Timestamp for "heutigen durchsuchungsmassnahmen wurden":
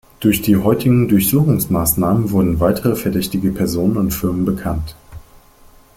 0.57-2.59